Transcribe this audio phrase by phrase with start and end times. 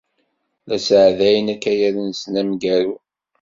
[0.67, 2.93] La sɛeddayen akayad-nsen ameggaru.